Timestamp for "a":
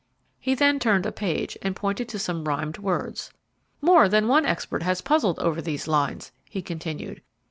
1.05-1.11